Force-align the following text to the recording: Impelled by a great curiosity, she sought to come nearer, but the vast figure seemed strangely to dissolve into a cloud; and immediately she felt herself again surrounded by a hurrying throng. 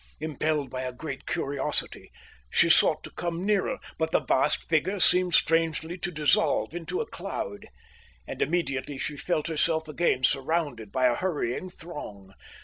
Impelled 0.19 0.71
by 0.71 0.81
a 0.81 0.91
great 0.91 1.27
curiosity, 1.27 2.11
she 2.49 2.71
sought 2.71 3.03
to 3.03 3.11
come 3.11 3.45
nearer, 3.45 3.77
but 3.99 4.09
the 4.11 4.21
vast 4.21 4.67
figure 4.67 4.99
seemed 4.99 5.35
strangely 5.35 5.95
to 5.95 6.09
dissolve 6.09 6.73
into 6.73 7.01
a 7.01 7.05
cloud; 7.11 7.67
and 8.25 8.41
immediately 8.41 8.97
she 8.97 9.15
felt 9.15 9.45
herself 9.45 9.87
again 9.87 10.23
surrounded 10.23 10.91
by 10.91 11.05
a 11.05 11.13
hurrying 11.13 11.69
throng. 11.69 12.33